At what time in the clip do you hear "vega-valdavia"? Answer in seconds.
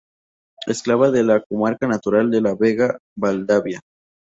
2.55-3.81